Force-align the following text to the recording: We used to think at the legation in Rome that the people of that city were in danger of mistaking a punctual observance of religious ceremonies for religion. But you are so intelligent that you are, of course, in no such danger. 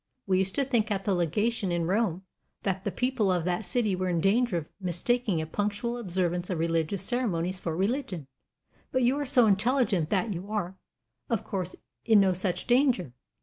We 0.25 0.39
used 0.39 0.55
to 0.55 0.65
think 0.65 0.89
at 0.89 1.05
the 1.05 1.13
legation 1.13 1.71
in 1.71 1.85
Rome 1.85 2.23
that 2.63 2.85
the 2.85 2.91
people 2.91 3.31
of 3.31 3.45
that 3.45 3.67
city 3.67 3.95
were 3.95 4.09
in 4.09 4.19
danger 4.19 4.57
of 4.57 4.65
mistaking 4.79 5.39
a 5.39 5.45
punctual 5.45 5.95
observance 5.95 6.49
of 6.49 6.57
religious 6.57 7.03
ceremonies 7.03 7.59
for 7.59 7.77
religion. 7.77 8.25
But 8.91 9.03
you 9.03 9.15
are 9.17 9.27
so 9.27 9.45
intelligent 9.45 10.09
that 10.09 10.33
you 10.33 10.51
are, 10.51 10.75
of 11.29 11.43
course, 11.43 11.75
in 12.03 12.19
no 12.19 12.33
such 12.33 12.65
danger. 12.65 13.13